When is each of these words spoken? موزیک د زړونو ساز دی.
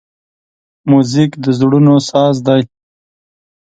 موزیک 0.89 1.31
د 1.43 1.45
زړونو 1.59 1.93
ساز 2.09 2.35
دی. 2.47 2.61